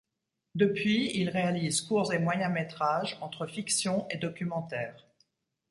[0.55, 5.05] Depuis il réalise courts et moyens métrages entre fiction et documentaire.